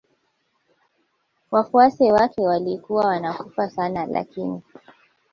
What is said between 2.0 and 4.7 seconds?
wake walikuwa wanakufa sana lakini